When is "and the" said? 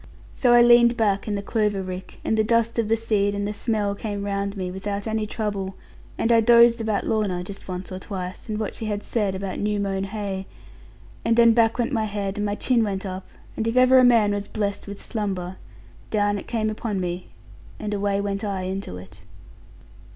2.25-2.43, 3.35-3.53